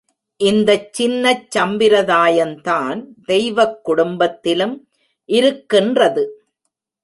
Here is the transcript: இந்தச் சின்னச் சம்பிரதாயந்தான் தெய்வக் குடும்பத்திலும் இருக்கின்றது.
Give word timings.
இந்தச் 0.39 0.93
சின்னச் 0.93 1.57
சம்பிரதாயந்தான் 1.57 3.03
தெய்வக் 3.25 3.79
குடும்பத்திலும் 3.83 4.75
இருக்கின்றது. 5.29 6.23